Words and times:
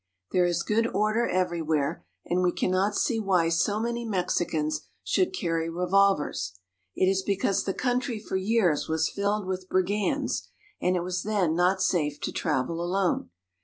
There 0.31 0.45
is 0.45 0.63
good 0.63 0.87
order 0.87 1.29
everywhere, 1.29 2.03
and 2.25 2.41
we 2.41 2.51
cannot 2.51 2.95
see 2.95 3.19
why 3.19 3.49
so 3.49 3.79
many 3.79 4.03
Mexicans 4.03 4.87
should 5.03 5.31
carry 5.31 5.69
revolvers. 5.69 6.57
It 6.95 7.05
is 7.05 7.21
because 7.21 7.65
the 7.65 7.75
country 7.75 8.17
for 8.19 8.35
years 8.35 8.87
was 8.89 9.11
filled 9.11 9.45
with 9.45 9.69
brigands, 9.69 10.47
and 10.81 10.95
it 10.95 11.03
was 11.03 11.21
then 11.21 11.53
not 11.55 11.83
safe 11.83 12.19
to 12.21 12.31
travel 12.31 12.81
alone. 12.83 13.29